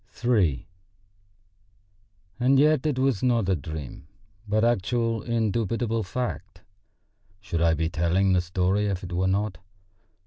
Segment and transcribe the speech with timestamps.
[0.25, 0.67] III
[2.39, 4.07] And yet it was not a dream,
[4.47, 6.61] but actual, indubitable fact.
[7.39, 9.59] Should I be telling the story if it were not?